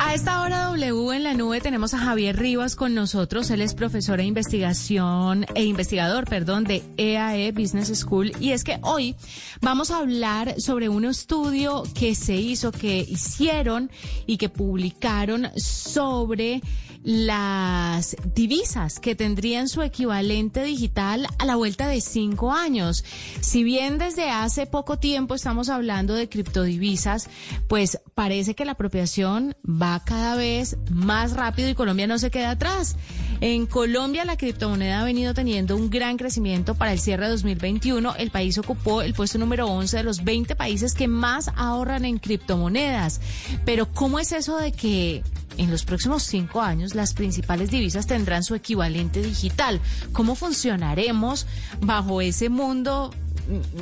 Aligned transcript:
A 0.00 0.14
esta 0.14 0.42
hora 0.42 0.64
W 0.64 1.12
en 1.12 1.24
la 1.24 1.34
nube 1.34 1.60
tenemos 1.60 1.92
a 1.92 1.98
Javier 1.98 2.36
Rivas 2.36 2.76
con 2.76 2.94
nosotros. 2.94 3.50
Él 3.50 3.60
es 3.60 3.74
profesor 3.74 4.18
de 4.18 4.24
investigación 4.24 5.44
e 5.54 5.64
investigador, 5.64 6.28
perdón, 6.28 6.64
de 6.64 6.82
EAE 6.96 7.52
Business 7.52 7.88
School. 7.98 8.32
Y 8.40 8.52
es 8.52 8.62
que 8.62 8.78
hoy 8.82 9.16
vamos 9.60 9.90
a 9.90 9.98
hablar 9.98 10.60
sobre 10.60 10.88
un 10.88 11.04
estudio 11.04 11.82
que 11.94 12.14
se 12.14 12.36
hizo, 12.36 12.70
que 12.70 13.00
hicieron 13.00 13.90
y 14.26 14.36
que 14.36 14.48
publicaron 14.48 15.48
sobre 15.56 16.62
las 17.02 18.16
divisas 18.34 18.98
que 19.00 19.14
tendrían 19.14 19.68
su 19.68 19.82
equivalente 19.82 20.62
digital 20.64 21.26
a 21.38 21.46
la 21.46 21.56
vuelta 21.56 21.88
de 21.88 22.00
cinco 22.00 22.52
años. 22.52 23.04
Si 23.40 23.62
bien 23.62 23.98
desde 23.98 24.30
hace 24.30 24.66
poco 24.66 24.98
tiempo 24.98 25.34
estamos 25.34 25.68
hablando 25.68 26.14
de 26.14 26.28
criptodivisas, 26.28 27.28
pues 27.68 27.98
parece 28.14 28.54
que 28.54 28.64
la 28.64 28.72
apropiación 28.72 29.56
va 29.64 29.87
cada 30.04 30.36
vez 30.36 30.76
más 30.90 31.32
rápido 31.32 31.68
y 31.68 31.74
Colombia 31.74 32.06
no 32.06 32.18
se 32.18 32.30
queda 32.30 32.50
atrás. 32.50 32.96
En 33.40 33.66
Colombia 33.66 34.24
la 34.24 34.36
criptomoneda 34.36 35.00
ha 35.00 35.04
venido 35.04 35.32
teniendo 35.32 35.76
un 35.76 35.90
gran 35.90 36.16
crecimiento 36.16 36.74
para 36.74 36.92
el 36.92 36.98
cierre 36.98 37.26
de 37.26 37.30
2021. 37.32 38.16
El 38.16 38.30
país 38.30 38.58
ocupó 38.58 39.02
el 39.02 39.14
puesto 39.14 39.38
número 39.38 39.66
11 39.66 39.98
de 39.98 40.02
los 40.02 40.24
20 40.24 40.56
países 40.56 40.94
que 40.94 41.06
más 41.06 41.50
ahorran 41.54 42.04
en 42.04 42.18
criptomonedas. 42.18 43.20
Pero 43.64 43.92
¿cómo 43.92 44.18
es 44.18 44.32
eso 44.32 44.56
de 44.56 44.72
que 44.72 45.22
en 45.58 45.70
los 45.70 45.84
próximos 45.84 46.22
cinco 46.22 46.62
años 46.62 46.94
las 46.94 47.14
principales 47.14 47.70
divisas 47.70 48.06
tendrán 48.06 48.44
su 48.44 48.54
equivalente 48.54 49.20
digital. 49.20 49.80
¿Cómo 50.12 50.36
funcionaremos 50.36 51.46
bajo 51.80 52.20
ese 52.20 52.48
mundo 52.48 53.12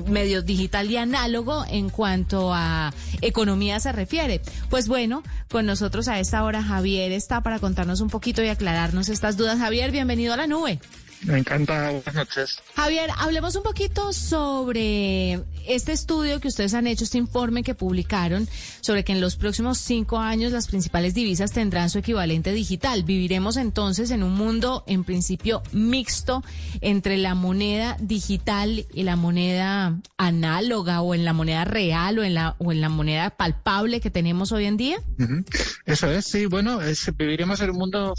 medio 0.08 0.42
digital 0.42 0.90
y 0.90 0.96
análogo 0.96 1.64
en 1.68 1.90
cuanto 1.90 2.52
a 2.52 2.92
economía 3.20 3.80
se 3.80 3.92
refiere. 3.92 4.40
Pues 4.70 4.88
bueno, 4.88 5.22
con 5.50 5.66
nosotros 5.66 6.08
a 6.08 6.18
esta 6.18 6.44
hora 6.44 6.62
Javier 6.62 7.12
está 7.12 7.42
para 7.42 7.58
contarnos 7.58 8.00
un 8.00 8.08
poquito 8.08 8.42
y 8.42 8.48
aclararnos 8.48 9.08
estas 9.08 9.36
dudas. 9.36 9.58
Javier, 9.58 9.90
bienvenido 9.90 10.34
a 10.34 10.36
la 10.36 10.46
nube. 10.46 10.80
Me 11.22 11.38
encanta, 11.38 11.90
buenas 11.90 12.14
noches. 12.14 12.58
Javier, 12.74 13.10
hablemos 13.18 13.56
un 13.56 13.62
poquito 13.62 14.12
sobre 14.12 15.40
este 15.66 15.92
estudio 15.92 16.40
que 16.40 16.48
ustedes 16.48 16.74
han 16.74 16.86
hecho, 16.86 17.04
este 17.04 17.18
informe 17.18 17.62
que 17.62 17.74
publicaron 17.74 18.48
sobre 18.80 19.04
que 19.04 19.12
en 19.12 19.20
los 19.20 19.36
próximos 19.36 19.78
cinco 19.78 20.18
años 20.18 20.52
las 20.52 20.68
principales 20.68 21.14
divisas 21.14 21.52
tendrán 21.52 21.90
su 21.90 21.98
equivalente 21.98 22.52
digital. 22.52 23.02
Viviremos 23.02 23.56
entonces 23.56 24.10
en 24.10 24.22
un 24.22 24.34
mundo, 24.34 24.84
en 24.86 25.04
principio, 25.04 25.62
mixto 25.72 26.44
entre 26.80 27.16
la 27.16 27.34
moneda 27.34 27.96
digital 28.00 28.86
y 28.92 29.02
la 29.02 29.16
moneda 29.16 29.98
análoga 30.16 31.00
o 31.00 31.14
en 31.14 31.24
la 31.24 31.32
moneda 31.32 31.64
real 31.64 32.18
o 32.18 32.24
en 32.24 32.34
la, 32.34 32.56
o 32.58 32.72
en 32.72 32.80
la 32.80 32.88
moneda 32.88 33.30
palpable 33.30 34.00
que 34.00 34.10
tenemos 34.10 34.52
hoy 34.52 34.66
en 34.66 34.76
día. 34.76 34.98
Eso 35.84 36.10
es, 36.10 36.26
sí, 36.26 36.46
bueno, 36.46 36.80
es, 36.80 37.10
viviremos 37.16 37.60
en 37.60 37.70
un 37.70 37.78
mundo 37.78 38.14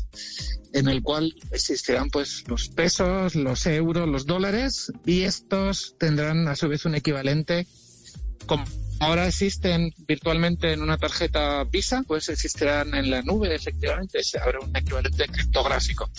en 0.73 0.88
el 0.88 1.02
cual 1.02 1.34
existirán 1.52 2.10
pues 2.10 2.43
los 2.48 2.70
pesos, 2.70 2.86
los 3.36 3.65
euros, 3.65 4.08
los 4.08 4.25
dólares 4.25 4.92
y 5.05 5.23
estos 5.23 5.95
tendrán 5.98 6.48
a 6.48 6.55
su 6.55 6.67
vez 6.67 6.86
un 6.86 6.95
equivalente 6.95 7.67
como 8.45 8.64
ahora 8.99 9.27
existen 9.27 9.93
virtualmente 10.08 10.73
en 10.73 10.81
una 10.81 10.98
tarjeta 10.98 11.64
Visa, 11.65 12.03
pues 12.08 12.30
existirán 12.30 12.95
en 12.95 13.11
la 13.11 13.21
nube, 13.21 13.53
efectivamente, 13.53 14.20
habrá 14.42 14.59
un 14.59 14.75
equivalente 14.75 15.27
criptográfico. 15.27 16.09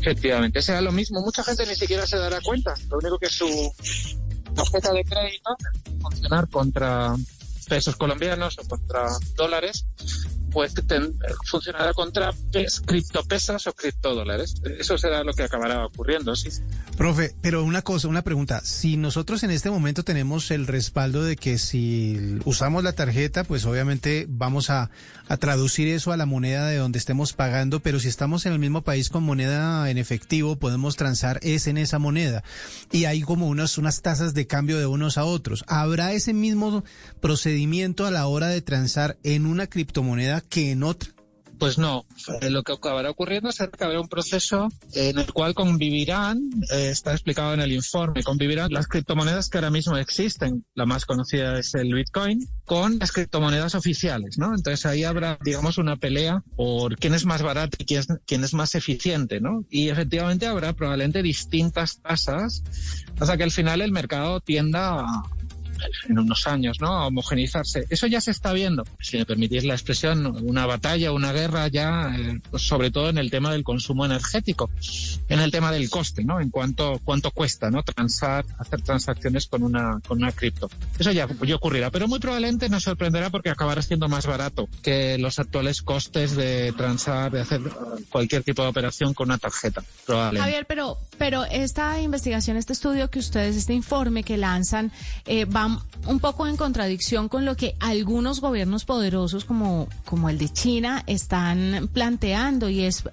Efectivamente, 0.00 0.60
será 0.62 0.80
lo 0.80 0.90
mismo. 0.90 1.20
Mucha 1.20 1.44
gente 1.44 1.66
ni 1.66 1.74
siquiera 1.74 2.06
se 2.06 2.16
dará 2.16 2.40
cuenta. 2.40 2.74
Lo 2.90 2.98
único 2.98 3.18
que 3.18 3.28
su 3.28 3.72
tarjeta 4.54 4.92
de 4.92 5.04
crédito 5.04 5.56
funcionar 6.00 6.48
contra 6.48 7.14
pesos 7.68 7.96
colombianos 7.96 8.58
o 8.58 8.68
contra 8.68 9.08
dólares 9.36 9.86
pues 10.54 10.72
funcionará 11.44 11.92
contra 11.92 12.32
pes, 12.52 12.80
criptopesas 12.80 13.66
o 13.66 13.72
criptodólares. 13.72 14.54
Eso 14.78 14.96
será 14.96 15.24
lo 15.24 15.32
que 15.32 15.42
acabará 15.42 15.84
ocurriendo, 15.84 16.34
sí. 16.36 16.48
Profe, 16.96 17.34
pero 17.42 17.64
una 17.64 17.82
cosa, 17.82 18.06
una 18.06 18.22
pregunta. 18.22 18.60
Si 18.60 18.96
nosotros 18.96 19.42
en 19.42 19.50
este 19.50 19.68
momento 19.68 20.04
tenemos 20.04 20.52
el 20.52 20.68
respaldo 20.68 21.24
de 21.24 21.34
que 21.34 21.58
si 21.58 22.38
usamos 22.44 22.84
la 22.84 22.92
tarjeta, 22.92 23.42
pues 23.42 23.66
obviamente 23.66 24.26
vamos 24.28 24.70
a, 24.70 24.90
a 25.28 25.36
traducir 25.38 25.88
eso 25.88 26.12
a 26.12 26.16
la 26.16 26.24
moneda 26.24 26.68
de 26.68 26.76
donde 26.76 27.00
estemos 27.00 27.32
pagando, 27.32 27.80
pero 27.80 27.98
si 27.98 28.06
estamos 28.06 28.46
en 28.46 28.52
el 28.52 28.60
mismo 28.60 28.82
país 28.82 29.10
con 29.10 29.24
moneda 29.24 29.90
en 29.90 29.98
efectivo, 29.98 30.54
podemos 30.54 30.94
transar 30.94 31.40
es 31.42 31.66
en 31.66 31.78
esa 31.78 31.98
moneda. 31.98 32.44
Y 32.92 33.06
hay 33.06 33.22
como 33.22 33.48
unas, 33.48 33.76
unas 33.76 34.02
tasas 34.02 34.34
de 34.34 34.46
cambio 34.46 34.78
de 34.78 34.86
unos 34.86 35.18
a 35.18 35.24
otros. 35.24 35.64
¿Habrá 35.66 36.12
ese 36.12 36.32
mismo 36.32 36.84
procedimiento 37.20 38.06
a 38.06 38.12
la 38.12 38.28
hora 38.28 38.46
de 38.46 38.62
transar 38.62 39.16
en 39.24 39.46
una 39.46 39.66
criptomoneda 39.66 40.43
que 40.48 40.72
en 40.72 40.82
otra? 40.82 41.10
Pues 41.58 41.78
no, 41.78 42.04
eh, 42.40 42.50
lo 42.50 42.62
que 42.62 42.72
acabará 42.72 43.10
ocurriendo 43.10 43.48
es 43.48 43.58
que 43.58 43.84
habrá 43.84 44.00
un 44.00 44.08
proceso 44.08 44.68
en 44.92 45.18
el 45.18 45.32
cual 45.32 45.54
convivirán, 45.54 46.50
eh, 46.72 46.88
está 46.90 47.12
explicado 47.12 47.54
en 47.54 47.60
el 47.60 47.72
informe, 47.72 48.22
convivirán 48.22 48.72
las 48.72 48.88
criptomonedas 48.88 49.48
que 49.48 49.58
ahora 49.58 49.70
mismo 49.70 49.96
existen, 49.96 50.64
la 50.74 50.84
más 50.84 51.04
conocida 51.06 51.58
es 51.58 51.74
el 51.74 51.94
Bitcoin, 51.94 52.46
con 52.64 52.98
las 52.98 53.12
criptomonedas 53.12 53.74
oficiales, 53.74 54.36
¿no? 54.36 54.54
Entonces 54.54 54.84
ahí 54.86 55.04
habrá, 55.04 55.38
digamos, 55.44 55.78
una 55.78 55.96
pelea 55.96 56.42
por 56.56 56.96
quién 56.96 57.14
es 57.14 57.24
más 57.24 57.42
barato 57.42 57.76
y 57.80 57.84
quién 57.84 58.00
es, 58.00 58.08
quién 58.26 58.42
es 58.42 58.52
más 58.52 58.74
eficiente, 58.74 59.40
¿no? 59.40 59.64
Y 59.70 59.88
efectivamente 59.90 60.46
habrá 60.46 60.72
probablemente 60.72 61.22
distintas 61.22 62.00
tasas 62.00 62.62
hasta 63.18 63.36
que 63.36 63.44
al 63.44 63.52
final 63.52 63.80
el 63.80 63.92
mercado 63.92 64.40
tienda 64.40 65.00
a, 65.00 65.22
en 66.08 66.18
unos 66.18 66.46
años, 66.46 66.80
¿no? 66.80 66.88
A 66.88 67.06
homogenizarse. 67.06 67.86
Eso 67.90 68.06
ya 68.06 68.20
se 68.20 68.30
está 68.30 68.52
viendo, 68.52 68.84
si 69.00 69.18
me 69.18 69.26
permitís 69.26 69.64
la 69.64 69.74
expresión, 69.74 70.26
una 70.42 70.66
batalla, 70.66 71.12
una 71.12 71.32
guerra 71.32 71.68
ya, 71.68 72.14
eh, 72.16 72.40
pues 72.50 72.62
sobre 72.62 72.90
todo 72.90 73.10
en 73.10 73.18
el 73.18 73.30
tema 73.30 73.52
del 73.52 73.64
consumo 73.64 74.04
energético, 74.04 74.70
en 75.28 75.40
el 75.40 75.50
tema 75.50 75.72
del 75.72 75.90
coste, 75.90 76.24
¿no? 76.24 76.40
En 76.40 76.50
cuanto 76.50 77.00
cuánto 77.04 77.30
cuesta, 77.30 77.70
¿no? 77.70 77.82
Transar, 77.82 78.44
hacer 78.58 78.82
transacciones 78.82 79.46
con 79.46 79.62
una 79.62 80.00
con 80.06 80.18
una 80.18 80.32
cripto. 80.32 80.70
Eso 80.98 81.12
ya, 81.12 81.28
ya 81.42 81.54
ocurrirá, 81.56 81.90
pero 81.90 82.08
muy 82.08 82.18
probablemente 82.18 82.68
nos 82.68 82.82
sorprenderá 82.82 83.30
porque 83.30 83.50
acabará 83.50 83.82
siendo 83.82 84.08
más 84.08 84.26
barato 84.26 84.68
que 84.82 85.18
los 85.18 85.38
actuales 85.38 85.82
costes 85.82 86.36
de 86.36 86.72
transar, 86.72 87.32
de 87.32 87.40
hacer 87.40 87.60
cualquier 88.10 88.42
tipo 88.42 88.62
de 88.62 88.68
operación 88.68 89.14
con 89.14 89.28
una 89.28 89.38
tarjeta. 89.38 89.82
Probablemente. 90.06 90.40
Javier, 90.40 90.66
pero 90.66 90.98
pero 91.18 91.44
esta 91.44 92.00
investigación, 92.00 92.56
este 92.56 92.72
estudio 92.72 93.10
que 93.10 93.18
ustedes, 93.18 93.56
este 93.56 93.72
informe 93.72 94.22
que 94.22 94.36
lanzan, 94.36 94.92
eh, 95.26 95.44
un 96.06 96.20
poco 96.20 96.46
en 96.46 96.56
contradicción 96.56 97.28
con 97.28 97.44
lo 97.44 97.56
que 97.56 97.74
algunos 97.80 98.40
gobiernos 98.40 98.84
poderosos 98.84 99.44
como, 99.44 99.88
como 100.04 100.28
el 100.28 100.38
de 100.38 100.48
China 100.48 101.02
están 101.06 101.88
planteando 101.92 102.68
y 102.68 102.82
es 102.82 103.04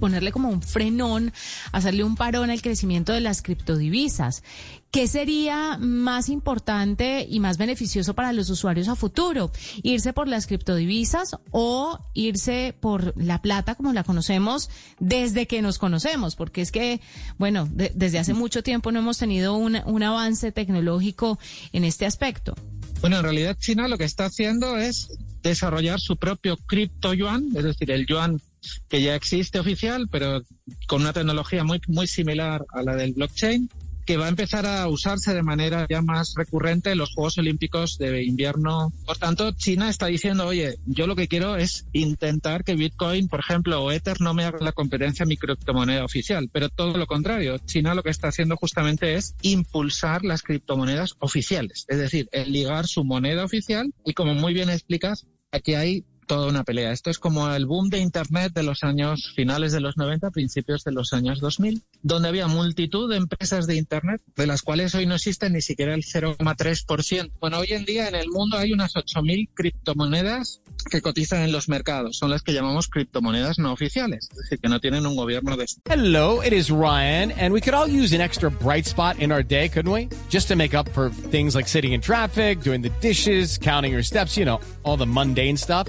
ponerle 0.00 0.32
como 0.32 0.48
un 0.48 0.62
frenón, 0.62 1.32
hacerle 1.72 2.04
un 2.04 2.16
parón 2.16 2.50
al 2.50 2.62
crecimiento 2.62 3.12
de 3.12 3.20
las 3.20 3.42
criptodivisas. 3.42 4.42
¿Qué 4.90 5.08
sería 5.08 5.76
más 5.78 6.28
importante 6.28 7.26
y 7.28 7.38
más 7.40 7.58
beneficioso 7.58 8.14
para 8.14 8.32
los 8.32 8.48
usuarios 8.48 8.88
a 8.88 8.96
futuro? 8.96 9.50
¿Irse 9.82 10.12
por 10.12 10.26
las 10.26 10.46
criptodivisas 10.46 11.36
o 11.50 11.98
irse 12.14 12.74
por 12.80 13.12
la 13.22 13.42
plata 13.42 13.74
como 13.74 13.92
la 13.92 14.04
conocemos 14.04 14.70
desde 14.98 15.46
que 15.46 15.60
nos 15.60 15.78
conocemos? 15.78 16.34
Porque 16.34 16.62
es 16.62 16.72
que, 16.72 17.00
bueno, 17.36 17.68
desde 17.70 18.18
hace 18.18 18.32
mucho 18.32 18.62
tiempo 18.62 18.90
no 18.90 19.00
hemos 19.00 19.18
tenido 19.18 19.54
un, 19.56 19.76
un 19.84 20.02
avance 20.02 20.50
tecnológico 20.52 21.38
en 21.72 21.84
este 21.84 22.06
aspecto. 22.06 22.54
Bueno, 23.00 23.18
en 23.18 23.24
realidad 23.24 23.58
China 23.58 23.88
lo 23.88 23.98
que 23.98 24.04
está 24.04 24.24
haciendo 24.24 24.78
es 24.78 25.08
desarrollar 25.42 26.00
su 26.00 26.16
propio 26.16 26.56
cripto 26.56 27.12
yuan, 27.12 27.50
es 27.54 27.64
decir, 27.64 27.90
el 27.90 28.06
yuan 28.06 28.40
que 28.88 29.02
ya 29.02 29.14
existe 29.14 29.58
oficial, 29.58 30.08
pero 30.10 30.42
con 30.86 31.02
una 31.02 31.12
tecnología 31.12 31.62
muy, 31.64 31.80
muy 31.86 32.06
similar 32.06 32.64
a 32.72 32.82
la 32.82 32.96
del 32.96 33.12
blockchain 33.12 33.68
que 34.06 34.16
va 34.16 34.26
a 34.26 34.28
empezar 34.28 34.64
a 34.66 34.86
usarse 34.88 35.34
de 35.34 35.42
manera 35.42 35.86
ya 35.90 36.00
más 36.00 36.34
recurrente 36.36 36.92
en 36.92 36.98
los 36.98 37.12
Juegos 37.12 37.38
Olímpicos 37.38 37.98
de 37.98 38.22
invierno. 38.22 38.92
Por 39.04 39.18
tanto, 39.18 39.50
China 39.52 39.90
está 39.90 40.06
diciendo, 40.06 40.46
oye, 40.46 40.76
yo 40.86 41.06
lo 41.06 41.16
que 41.16 41.28
quiero 41.28 41.56
es 41.56 41.86
intentar 41.92 42.64
que 42.64 42.74
Bitcoin, 42.74 43.28
por 43.28 43.40
ejemplo, 43.40 43.82
o 43.82 43.90
Ether 43.90 44.20
no 44.20 44.32
me 44.32 44.44
haga 44.44 44.58
la 44.60 44.72
competencia 44.72 45.24
a 45.24 45.26
mi 45.26 45.36
criptomoneda 45.36 46.04
oficial, 46.04 46.48
pero 46.52 46.68
todo 46.68 46.96
lo 46.96 47.06
contrario. 47.06 47.58
China 47.58 47.94
lo 47.94 48.02
que 48.02 48.10
está 48.10 48.28
haciendo 48.28 48.56
justamente 48.56 49.14
es 49.14 49.34
impulsar 49.42 50.24
las 50.24 50.42
criptomonedas 50.42 51.16
oficiales, 51.18 51.84
es 51.88 51.98
decir, 51.98 52.28
el 52.32 52.52
ligar 52.52 52.86
su 52.86 53.04
moneda 53.04 53.44
oficial 53.44 53.92
y 54.04 54.14
como 54.14 54.34
muy 54.34 54.54
bien 54.54 54.70
explicas, 54.70 55.26
aquí 55.50 55.74
hay 55.74 56.04
toda 56.26 56.48
una 56.48 56.64
pelea. 56.64 56.92
Esto 56.92 57.10
es 57.10 57.18
como 57.18 57.50
el 57.52 57.66
boom 57.66 57.88
de 57.88 57.98
Internet 57.98 58.52
de 58.52 58.62
los 58.62 58.82
años 58.84 59.32
finales 59.34 59.72
de 59.72 59.80
los 59.80 59.96
90, 59.96 60.30
principios 60.30 60.84
de 60.84 60.92
los 60.92 61.12
años 61.12 61.40
2000, 61.40 61.82
donde 62.02 62.28
había 62.28 62.46
multitud 62.46 63.10
de 63.10 63.16
empresas 63.16 63.66
de 63.66 63.76
Internet, 63.76 64.20
de 64.36 64.46
las 64.46 64.62
cuales 64.62 64.94
hoy 64.94 65.06
no 65.06 65.14
existen 65.14 65.54
ni 65.54 65.62
siquiera 65.62 65.94
el 65.94 66.02
0,3%. 66.02 67.30
Bueno, 67.40 67.58
hoy 67.58 67.68
en 67.70 67.84
día 67.84 68.08
en 68.08 68.14
el 68.14 68.28
mundo 68.28 68.58
hay 68.58 68.72
unas 68.72 68.94
8.000 68.94 69.48
criptomonedas 69.54 70.60
que 70.90 71.00
cotizan 71.00 71.42
en 71.42 71.52
los 71.52 71.68
mercados. 71.68 72.18
Son 72.18 72.30
las 72.30 72.42
que 72.42 72.52
llamamos 72.52 72.88
criptomonedas 72.88 73.58
no 73.58 73.72
oficiales, 73.72 74.28
es 74.30 74.36
decir, 74.36 74.58
que 74.60 74.68
no 74.68 74.80
tienen 74.80 75.06
un 75.06 75.16
gobierno 75.16 75.56
de... 75.56 75.66
Hello, 75.88 76.42
it 76.42 76.52
is 76.52 76.70
Ryan, 76.70 77.32
and 77.32 77.52
we 77.52 77.60
could 77.60 77.74
all 77.74 77.88
use 77.88 78.14
an 78.14 78.20
extra 78.20 78.50
bright 78.50 78.86
spot 78.86 79.18
in 79.18 79.32
our 79.32 79.42
day, 79.42 79.68
couldn't 79.68 79.90
we? 79.90 80.08
Just 80.28 80.48
to 80.48 80.56
make 80.56 80.74
up 80.74 80.88
for 80.90 81.10
things 81.10 81.54
like 81.54 81.66
sitting 81.66 81.92
in 81.92 82.00
traffic, 82.00 82.60
doing 82.60 82.82
the 82.82 82.90
dishes, 83.00 83.58
counting 83.58 83.92
your 83.92 84.02
steps, 84.02 84.36
you 84.36 84.44
know, 84.44 84.60
all 84.84 84.96
the 84.96 85.06
mundane 85.06 85.56
stuff. 85.56 85.88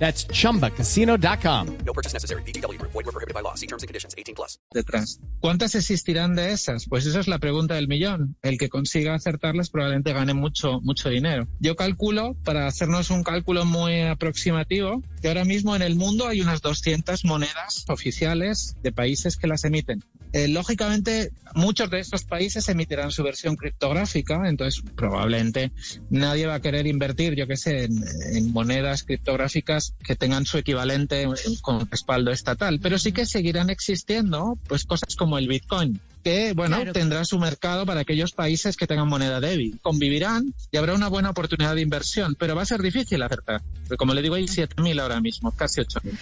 That's 0.00 0.26
chumbacasino.com. 0.26 1.66
No 1.84 1.92
purchase 1.92 2.14
necessary. 2.14 2.42
Group. 2.42 2.92
Void 2.92 3.06
were 3.06 3.12
prohibited 3.12 3.34
by 3.34 3.42
law. 3.42 3.54
See 3.54 3.66
terms 3.66 3.82
and 3.84 3.88
conditions. 3.88 4.14
18 4.18 4.34
plus. 4.34 4.58
detrás. 4.72 5.20
¿Cuántas 5.40 5.74
existirán 5.74 6.34
de 6.34 6.52
esas? 6.52 6.86
Pues 6.88 7.06
esa 7.06 7.20
es 7.20 7.28
la 7.28 7.38
pregunta 7.38 7.74
del 7.74 7.86
millón. 7.88 8.36
El 8.42 8.58
que 8.58 8.68
consiga 8.68 9.14
acertarlas 9.14 9.70
probablemente 9.70 10.12
gane 10.12 10.34
mucho, 10.34 10.80
mucho 10.80 11.08
dinero. 11.08 11.46
Yo 11.60 11.76
calculo, 11.76 12.34
para 12.44 12.66
hacernos 12.66 13.10
un 13.10 13.22
cálculo 13.22 13.64
muy 13.64 14.00
aproximativo, 14.02 15.02
que 15.20 15.28
ahora 15.28 15.44
mismo 15.44 15.76
en 15.76 15.82
el 15.82 15.96
mundo 15.96 16.26
hay 16.26 16.40
unas 16.40 16.62
200 16.62 17.24
monedas 17.24 17.84
oficiales 17.88 18.74
de 18.82 18.92
países 18.92 19.36
que 19.36 19.46
las 19.48 19.64
emiten. 19.64 20.02
Eh, 20.32 20.46
lógicamente, 20.48 21.32
muchos 21.54 21.90
de 21.90 21.98
estos 21.98 22.24
países 22.24 22.68
emitirán 22.68 23.10
su 23.10 23.24
versión 23.24 23.56
criptográfica, 23.56 24.40
entonces 24.48 24.82
probablemente 24.94 25.72
nadie 26.08 26.46
va 26.46 26.54
a 26.54 26.60
querer 26.60 26.86
invertir, 26.86 27.34
yo 27.34 27.48
qué 27.48 27.56
sé, 27.56 27.84
en, 27.84 28.04
en 28.32 28.52
monedas 28.52 29.02
criptográficas 29.02 29.94
que 30.04 30.14
tengan 30.14 30.46
su 30.46 30.58
equivalente 30.58 31.26
con 31.62 31.90
respaldo 31.90 32.30
estatal, 32.30 32.78
pero 32.80 32.98
sí 32.98 33.12
que 33.12 33.26
seguirán 33.26 33.70
existiendo, 33.70 34.56
pues 34.68 34.84
cosas 34.84 35.16
como 35.16 35.36
el 35.36 35.48
Bitcoin 35.48 36.00
que, 36.22 36.52
bueno, 36.54 36.76
Claro. 36.76 36.92
tendrá 36.92 37.24
su 37.24 37.38
mercado 37.38 37.86
para 37.86 38.00
aquellos 38.00 38.32
países 38.32 38.76
que 38.76 38.86
tengan 38.86 39.08
moneda 39.08 39.40
débil. 39.40 39.78
Convivirán 39.82 40.54
y 40.70 40.76
habrá 40.76 40.94
una 40.94 41.08
buena 41.08 41.30
oportunidad 41.30 41.74
de 41.74 41.80
inversión, 41.82 42.34
pero 42.38 42.54
va 42.54 42.62
a 42.62 42.66
ser 42.66 42.82
difícil 42.82 43.22
acertar. 43.22 43.62
Porque 43.82 43.96
como 43.96 44.14
le 44.14 44.22
digo, 44.22 44.34
hay 44.34 44.44
7.000 44.44 45.00
ahora 45.00 45.20
mismo, 45.20 45.50
casi 45.52 45.80
8.000. 45.80 46.12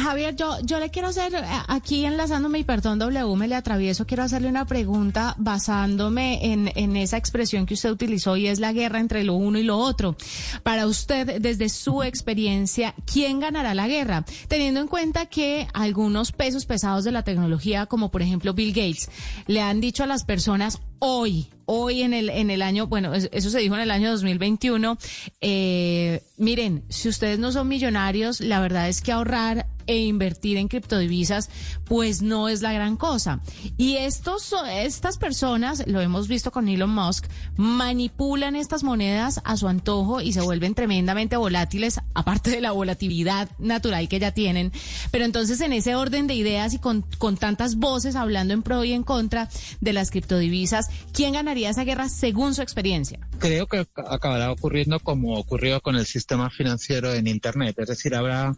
Javier, 0.00 0.36
yo, 0.36 0.58
yo 0.62 0.78
le 0.78 0.90
quiero 0.90 1.08
hacer, 1.08 1.34
eh, 1.34 1.42
aquí 1.68 2.04
enlazándome 2.04 2.58
y 2.58 2.64
perdón 2.64 2.98
W, 2.98 3.36
me 3.36 3.48
le 3.48 3.54
atravieso, 3.54 4.06
quiero 4.06 4.22
hacerle 4.22 4.48
una 4.48 4.66
pregunta 4.66 5.34
basándome 5.38 6.52
en, 6.52 6.70
en 6.74 6.96
esa 6.96 7.16
expresión 7.16 7.66
que 7.66 7.74
usted 7.74 7.90
utilizó 7.90 8.36
y 8.36 8.46
es 8.46 8.60
la 8.60 8.72
guerra 8.72 9.00
entre 9.00 9.24
lo 9.24 9.34
uno 9.34 9.58
y 9.58 9.62
lo 9.62 9.78
otro. 9.78 10.16
Para 10.62 10.86
usted, 10.86 11.40
desde 11.40 11.68
su 11.68 12.02
experiencia, 12.02 12.94
¿quién 13.10 13.40
ganará 13.40 13.74
la 13.74 13.88
guerra? 13.88 14.24
Teniendo 14.48 14.80
en 14.80 14.86
cuenta 14.88 15.26
que 15.26 15.66
algunos 15.72 16.32
pesos 16.32 16.66
pesados 16.66 17.04
de 17.04 17.12
la 17.12 17.22
tecnología, 17.22 17.86
como 17.86 18.10
por 18.10 18.22
ejemplo 18.22 18.52
Bill 18.54 18.72
Gates, 18.72 19.08
le 19.46 19.60
han 19.60 19.80
dicho 19.80 20.04
a 20.04 20.06
las 20.06 20.24
personas 20.24 20.80
hoy, 20.98 21.48
hoy 21.66 22.02
en 22.02 22.14
el, 22.14 22.30
en 22.30 22.50
el 22.50 22.62
año, 22.62 22.86
bueno, 22.86 23.14
es- 23.14 23.28
eso 23.32 23.50
se 23.50 23.58
dijo 23.58 23.74
en 23.74 23.80
el 23.82 23.90
año 23.90 24.10
2021, 24.10 24.98
eh, 25.40 26.22
miren, 26.38 26.84
si 26.88 27.08
ustedes 27.08 27.38
no 27.38 27.52
son 27.52 27.68
millonarios, 27.68 28.40
la 28.40 28.60
verdad 28.60 28.88
es 28.88 29.00
que 29.00 29.12
ahorrar 29.12 29.66
e 29.88 29.98
invertir 29.98 30.56
en 30.56 30.66
criptodivisas, 30.66 31.48
pues 31.84 32.20
no 32.20 32.48
es 32.48 32.60
la 32.60 32.72
gran 32.72 32.96
cosa. 32.96 33.40
Y 33.76 33.96
estos, 33.98 34.52
estas 34.68 35.16
personas, 35.16 35.86
lo 35.86 36.00
hemos 36.00 36.26
visto 36.26 36.50
con 36.50 36.68
Elon 36.68 36.90
Musk, 36.90 37.26
manipulan 37.56 38.56
estas 38.56 38.82
monedas 38.82 39.40
a 39.44 39.56
su 39.56 39.68
antojo 39.68 40.20
y 40.20 40.32
se 40.32 40.40
vuelven 40.40 40.74
tremendamente 40.74 41.36
volátiles, 41.36 42.00
aparte 42.14 42.50
de 42.50 42.60
la 42.60 42.72
volatilidad 42.72 43.48
natural 43.60 44.08
que 44.08 44.18
ya 44.18 44.32
tienen. 44.32 44.72
Pero 45.12 45.24
entonces, 45.24 45.60
en 45.60 45.72
ese 45.72 45.94
orden 45.94 46.26
de 46.26 46.34
ideas 46.34 46.74
y 46.74 46.78
con, 46.80 47.04
con 47.18 47.36
tantas 47.36 47.76
voces 47.76 48.16
hablando 48.16 48.54
en 48.54 48.62
pro 48.62 48.82
y 48.82 48.92
en 48.92 49.04
contra 49.04 49.48
de 49.80 49.92
las 49.92 50.10
criptodivisas, 50.10 50.85
¿quién 51.12 51.32
ganaría 51.32 51.70
esa 51.70 51.84
guerra 51.84 52.08
según 52.08 52.54
su 52.54 52.62
experiencia? 52.62 53.20
Creo 53.38 53.66
que 53.66 53.86
acabará 53.96 54.50
ocurriendo 54.50 55.00
como 55.00 55.38
ocurrió 55.38 55.80
con 55.80 55.96
el 55.96 56.06
sistema 56.06 56.50
financiero 56.50 57.12
en 57.12 57.26
Internet. 57.26 57.76
Es 57.78 57.88
decir, 57.88 58.14
habrá 58.14 58.54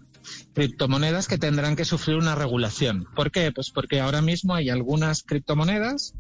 criptomonedas 0.55 1.29
que 1.29 1.39
tendrán 1.39 1.77
que 1.77 1.85
sufrir 1.85 2.17
una 2.17 2.35
regulación. 2.35 3.07
¿Por 3.15 3.31
qué? 3.31 3.53
Pues 3.53 3.71
porque 3.71 4.01
ahora 4.01 4.23
mismo 4.23 4.55
hay 4.55 4.69
algunas 4.69 5.23
criptomonedas 5.23 6.15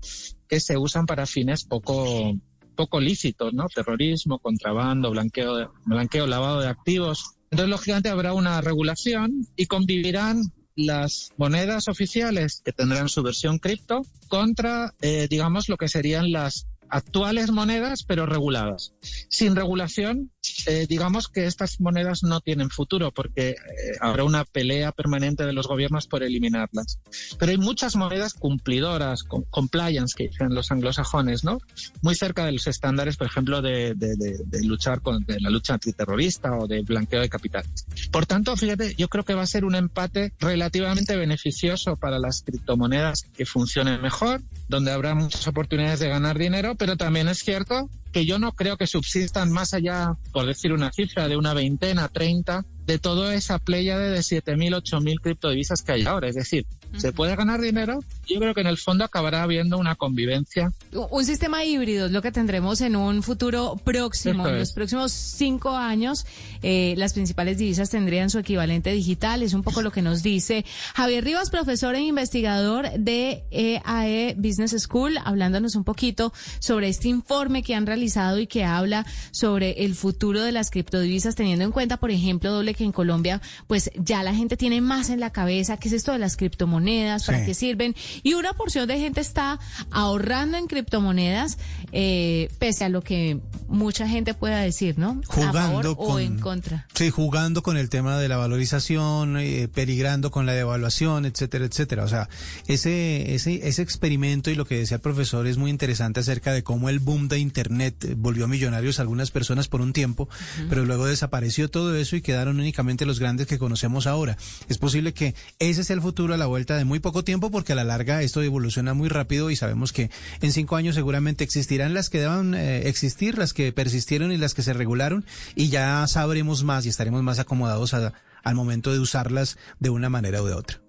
que 0.48 0.60
se 0.60 0.76
usan 0.76 1.06
para 1.06 1.26
fines 1.26 1.64
poco 1.64 2.34
poco 2.78 3.00
lícitos, 3.00 3.52
¿no? 3.52 3.66
Terrorismo, 3.74 4.38
contrabando, 4.38 5.10
blanqueo, 5.10 5.72
blanqueo, 5.84 6.28
lavado 6.28 6.60
de 6.60 6.68
activos. 6.68 7.34
Entonces, 7.50 7.70
lógicamente, 7.70 8.08
habrá 8.08 8.32
una 8.34 8.60
regulación 8.60 9.48
y 9.56 9.66
convivirán 9.66 10.42
las 10.78 11.32
monedas 11.36 11.88
oficiales 11.88 12.62
que 12.64 12.72
tendrán 12.72 13.08
su 13.08 13.22
versión 13.22 13.58
cripto 13.58 14.02
contra, 14.28 14.94
eh, 15.02 15.26
digamos, 15.28 15.68
lo 15.68 15.76
que 15.76 15.88
serían 15.88 16.30
las 16.30 16.68
actuales 16.88 17.50
monedas, 17.50 18.04
pero 18.04 18.26
reguladas. 18.26 18.94
Sin 19.28 19.56
regulación, 19.56 20.30
eh, 20.66 20.86
digamos 20.88 21.28
que 21.28 21.46
estas 21.46 21.80
monedas 21.80 22.22
no 22.22 22.40
tienen 22.40 22.70
futuro 22.70 23.10
porque 23.12 23.50
eh, 23.50 23.56
habrá 24.00 24.24
una 24.24 24.44
pelea 24.44 24.92
permanente 24.92 25.44
de 25.44 25.52
los 25.52 25.66
gobiernos 25.66 26.06
por 26.06 26.22
eliminarlas. 26.22 26.98
Pero 27.38 27.50
hay 27.50 27.58
muchas 27.58 27.96
monedas 27.96 28.34
cumplidoras, 28.34 29.22
con, 29.24 29.42
compliance, 29.44 30.14
que 30.16 30.28
dicen 30.28 30.54
los 30.54 30.70
anglosajones, 30.70 31.44
¿no? 31.44 31.58
Muy 32.02 32.14
cerca 32.14 32.44
de 32.46 32.52
los 32.52 32.66
estándares, 32.66 33.16
por 33.16 33.26
ejemplo, 33.26 33.62
de, 33.62 33.94
de- 33.94 34.16
de- 34.16 34.38
de 34.38 35.40
la 35.40 35.50
lucha 35.50 35.74
antiterrorista 35.74 36.56
o 36.56 36.66
de 36.66 36.82
blanqueo 36.82 37.20
de 37.20 37.28
capitales. 37.28 37.86
Por 38.10 38.26
tanto, 38.26 38.56
fíjate, 38.56 38.94
yo 38.96 39.08
creo 39.08 39.24
que 39.24 39.34
va 39.34 39.42
a 39.42 39.46
ser 39.46 39.64
un 39.64 39.74
empate 39.74 40.32
relativamente 40.38 41.16
beneficioso 41.16 41.96
para 41.96 42.18
las 42.18 42.42
criptomonedas 42.42 43.22
que 43.36 43.46
funcionen 43.46 44.00
mejor, 44.02 44.40
donde 44.68 44.92
habrá 44.92 45.14
muchas 45.14 45.46
oportunidades 45.48 46.00
de 46.00 46.08
ganar 46.08 46.38
dinero, 46.38 46.74
pero 46.76 46.96
también 46.96 47.28
es 47.28 47.38
cierto 47.38 47.88
que 48.12 48.24
yo 48.24 48.38
no 48.38 48.52
creo 48.52 48.76
que 48.76 48.86
subsistan 48.86 49.50
más 49.50 49.74
allá, 49.74 50.16
por 50.32 50.46
decir 50.46 50.72
una 50.72 50.92
cifra, 50.92 51.28
de 51.28 51.36
una 51.36 51.54
veintena, 51.54 52.08
treinta, 52.08 52.64
de 52.88 52.98
toda 52.98 53.34
esa 53.34 53.58
pléyade 53.58 54.10
de 54.10 54.20
7.000, 54.20 54.82
8.000 54.82 55.20
criptodivisas 55.20 55.82
que 55.82 55.92
hay 55.92 56.06
ahora. 56.06 56.26
Es 56.26 56.34
decir, 56.34 56.64
se 56.96 57.12
puede 57.12 57.36
ganar 57.36 57.60
dinero, 57.60 57.98
yo 58.26 58.40
creo 58.40 58.54
que 58.54 58.62
en 58.62 58.66
el 58.66 58.78
fondo 58.78 59.04
acabará 59.04 59.42
habiendo 59.42 59.76
una 59.76 59.94
convivencia 59.94 60.72
Un 61.10 61.24
sistema 61.26 61.62
híbrido 61.62 62.06
es 62.06 62.12
lo 62.12 62.22
que 62.22 62.32
tendremos 62.32 62.80
en 62.80 62.96
un 62.96 63.22
futuro 63.22 63.76
próximo. 63.84 64.48
En 64.48 64.58
los 64.58 64.72
próximos 64.72 65.12
cinco 65.12 65.76
años, 65.76 66.24
eh, 66.62 66.94
las 66.96 67.12
principales 67.12 67.58
divisas 67.58 67.90
tendrían 67.90 68.30
su 68.30 68.38
equivalente 68.38 68.90
digital. 68.90 69.42
Es 69.42 69.52
un 69.52 69.62
poco 69.62 69.82
lo 69.82 69.92
que 69.92 70.00
nos 70.00 70.22
dice 70.22 70.64
Javier 70.94 71.24
Rivas, 71.24 71.50
profesor 71.50 71.94
e 71.94 72.00
investigador 72.00 72.90
de 72.98 73.44
EAE 73.50 74.34
Business 74.38 74.74
School, 74.78 75.18
hablándonos 75.22 75.74
un 75.74 75.84
poquito 75.84 76.32
sobre 76.58 76.88
este 76.88 77.08
informe 77.08 77.62
que 77.62 77.74
han 77.74 77.84
realizado 77.84 78.38
y 78.38 78.46
que 78.46 78.64
habla 78.64 79.04
sobre 79.30 79.84
el 79.84 79.94
futuro 79.94 80.42
de 80.42 80.52
las 80.52 80.70
criptodivisas, 80.70 81.34
teniendo 81.34 81.66
en 81.66 81.72
cuenta, 81.72 81.98
por 81.98 82.10
ejemplo, 82.10 82.50
doble 82.50 82.77
que 82.78 82.84
en 82.84 82.92
Colombia, 82.92 83.42
pues 83.66 83.90
ya 83.96 84.22
la 84.22 84.34
gente 84.34 84.56
tiene 84.56 84.80
más 84.80 85.10
en 85.10 85.20
la 85.20 85.30
cabeza 85.30 85.76
qué 85.76 85.88
es 85.88 85.94
esto 85.94 86.12
de 86.12 86.18
las 86.18 86.36
criptomonedas, 86.36 87.24
para 87.26 87.40
Sí. 87.40 87.46
qué 87.46 87.54
sirven, 87.54 87.94
y 88.22 88.34
una 88.34 88.52
porción 88.54 88.88
de 88.88 88.98
gente 88.98 89.20
está 89.20 89.58
ahorrando 89.90 90.56
en 90.56 90.66
criptomonedas, 90.66 91.58
eh, 91.92 92.48
pese 92.58 92.84
a 92.84 92.88
lo 92.88 93.02
que 93.02 93.40
mucha 93.68 94.08
gente 94.08 94.32
pueda 94.34 94.60
decir, 94.60 94.98
¿no? 94.98 95.20
a 95.28 95.34
favor 95.34 95.48
Jugando 95.48 95.92
o 95.92 95.96
con, 95.96 96.22
en 96.22 96.38
contra. 96.38 96.86
Sí, 96.94 97.10
jugando 97.10 97.62
con 97.62 97.76
el 97.76 97.88
tema 97.90 98.18
de 98.18 98.28
la 98.28 98.36
valorización, 98.36 99.36
eh, 99.38 99.68
peligrando 99.72 100.30
con 100.30 100.46
la 100.46 100.52
devaluación, 100.52 101.26
etcétera, 101.26 101.64
etcétera. 101.66 102.04
O 102.04 102.08
sea, 102.08 102.28
ese, 102.66 103.34
ese, 103.34 103.66
ese 103.68 103.82
experimento 103.82 104.50
y 104.50 104.54
lo 104.54 104.64
que 104.66 104.78
decía 104.78 104.96
el 104.96 105.00
profesor 105.00 105.46
es 105.46 105.56
muy 105.58 105.70
interesante 105.70 106.20
acerca 106.20 106.52
de 106.52 106.62
cómo 106.62 106.88
el 106.88 107.00
boom 107.00 107.28
de 107.28 107.38
Internet 107.38 108.04
eh, 108.04 108.14
volvió 108.16 108.46
millonarios 108.48 108.98
a 108.98 109.02
algunas 109.02 109.30
personas 109.30 109.68
por 109.68 109.80
un 109.80 109.92
tiempo, 109.92 110.28
pero 110.68 110.84
luego 110.84 111.06
desapareció 111.06 111.68
todo 111.70 111.96
eso 111.96 112.16
y 112.16 112.20
quedaron 112.22 112.60
únicamente 112.68 113.06
los 113.06 113.18
grandes 113.18 113.46
que 113.46 113.58
conocemos 113.58 114.06
ahora. 114.06 114.36
Es 114.68 114.76
posible 114.76 115.14
que 115.14 115.34
ese 115.58 115.84
sea 115.84 115.94
el 115.94 116.02
futuro 116.02 116.34
a 116.34 116.36
la 116.36 116.44
vuelta 116.44 116.76
de 116.76 116.84
muy 116.84 117.00
poco 117.00 117.24
tiempo 117.24 117.50
porque 117.50 117.72
a 117.72 117.76
la 117.76 117.84
larga 117.84 118.22
esto 118.22 118.42
evoluciona 118.42 118.92
muy 118.92 119.08
rápido 119.08 119.50
y 119.50 119.56
sabemos 119.56 119.92
que 119.92 120.10
en 120.42 120.52
cinco 120.52 120.76
años 120.76 120.94
seguramente 120.94 121.44
existirán 121.44 121.94
las 121.94 122.10
que 122.10 122.20
deban 122.20 122.54
eh, 122.54 122.88
existir, 122.88 123.38
las 123.38 123.54
que 123.54 123.72
persistieron 123.72 124.32
y 124.32 124.36
las 124.36 124.52
que 124.52 124.62
se 124.62 124.74
regularon 124.74 125.24
y 125.54 125.70
ya 125.70 126.06
sabremos 126.06 126.62
más 126.62 126.84
y 126.84 126.90
estaremos 126.90 127.22
más 127.22 127.38
acomodados 127.38 127.94
al 127.94 128.54
momento 128.54 128.92
de 128.92 128.98
usarlas 128.98 129.56
de 129.80 129.88
una 129.88 130.10
manera 130.10 130.42
u 130.42 130.46
de 130.46 130.52
otra. 130.52 130.80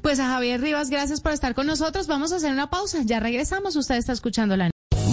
Pues 0.00 0.20
a 0.20 0.28
Javier 0.28 0.60
Rivas, 0.60 0.90
gracias 0.90 1.20
por 1.20 1.32
estar 1.32 1.54
con 1.54 1.66
nosotros. 1.66 2.06
Vamos 2.06 2.32
a 2.32 2.36
hacer 2.36 2.52
una 2.52 2.70
pausa. 2.70 3.02
Ya 3.04 3.20
regresamos. 3.20 3.76
Usted 3.76 3.96
está 3.96 4.12
escuchando 4.12 4.56
la 4.56 4.70